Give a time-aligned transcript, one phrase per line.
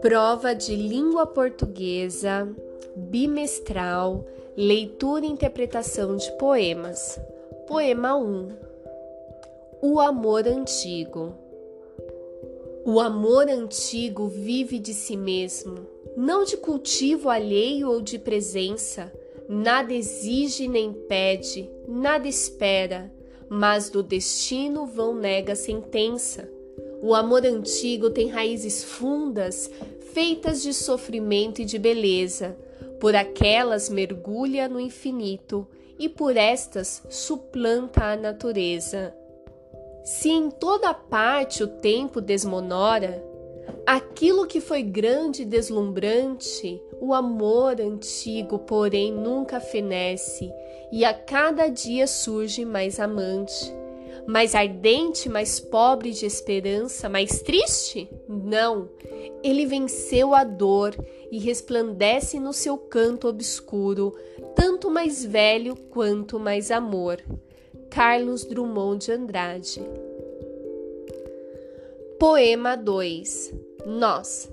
[0.00, 2.48] Prova de língua portuguesa
[2.96, 4.24] bimestral,
[4.56, 7.18] leitura e interpretação de poemas.
[7.66, 8.48] Poema 1
[9.80, 11.34] O amor antigo.
[12.84, 15.86] O amor antigo vive de si mesmo,
[16.16, 19.12] não de cultivo alheio ou de presença,
[19.48, 23.10] nada exige nem pede, nada espera,
[23.48, 26.48] mas do destino vão nega sentença.
[27.02, 29.70] O amor antigo tem raízes fundas,
[30.12, 32.56] feitas de sofrimento e de beleza.
[32.98, 35.66] Por aquelas mergulha no infinito
[35.98, 39.14] e por estas suplanta a natureza.
[40.04, 43.24] Se em toda parte o tempo desmonora,
[43.86, 50.50] aquilo que foi grande e deslumbrante, o amor antigo, porém, nunca fenece,
[50.92, 53.72] e a cada dia surge mais amante
[54.26, 58.08] mais ardente, mais pobre de esperança, mais triste?
[58.28, 58.88] Não.
[59.42, 60.94] Ele venceu a dor
[61.30, 64.14] e resplandece no seu canto obscuro,
[64.54, 67.20] tanto mais velho quanto mais amor.
[67.90, 69.82] Carlos Drummond de Andrade.
[72.18, 74.48] Poema 2 Nós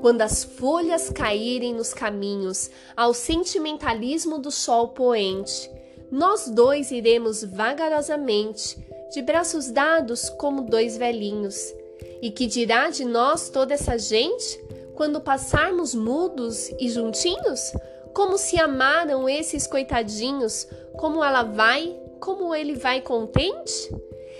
[0.00, 5.70] quando as folhas caírem nos caminhos ao sentimentalismo do sol poente,
[6.10, 8.76] nós dois iremos vagarosamente,
[9.12, 11.72] de braços dados como dois velhinhos.
[12.20, 14.62] E que dirá de nós toda essa gente
[14.94, 17.72] quando passarmos mudos e juntinhos?
[18.12, 23.94] Como se amaram esses coitadinhos, como ela vai, como ele vai contente?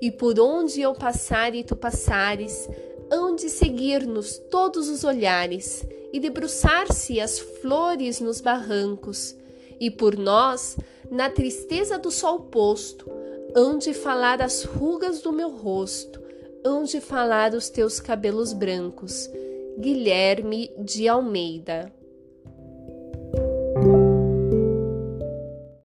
[0.00, 2.68] E por onde eu passar e tu passares,
[3.10, 9.34] hão de seguir-nos todos os olhares e debruçar-se as flores nos barrancos,
[9.78, 10.76] e por nós,
[11.10, 13.10] na tristeza do sol posto,
[13.54, 16.20] hão de falar as rugas do meu rosto,
[16.64, 19.28] hão de falar os teus cabelos brancos.
[19.78, 21.92] Guilherme de Almeida